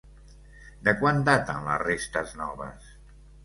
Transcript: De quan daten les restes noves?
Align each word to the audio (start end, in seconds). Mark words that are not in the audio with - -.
De 0.87 0.93
quan 1.03 1.21
daten 1.29 1.63
les 1.69 1.79
restes 1.87 2.35
noves? 2.43 2.93